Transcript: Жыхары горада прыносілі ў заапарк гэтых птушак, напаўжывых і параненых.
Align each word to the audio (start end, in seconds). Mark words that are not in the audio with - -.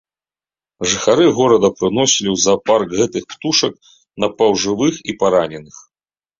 Жыхары 0.93 1.25
горада 1.39 1.69
прыносілі 1.81 2.29
ў 2.33 2.37
заапарк 2.47 2.89
гэтых 3.03 3.23
птушак, 3.35 3.73
напаўжывых 4.27 4.93
і 5.11 5.19
параненых. 5.25 5.75